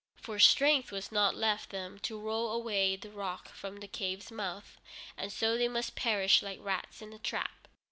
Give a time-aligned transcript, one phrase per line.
[0.15, 4.79] For strength was not left them to roll away the rock from the cave's mouth,
[5.15, 7.67] and so they must perish like rats in a trap.